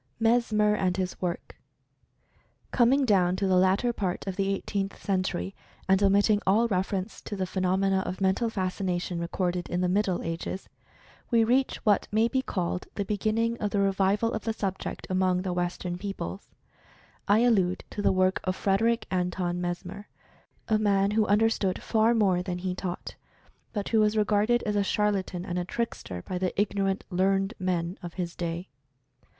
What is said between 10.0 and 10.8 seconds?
Ages,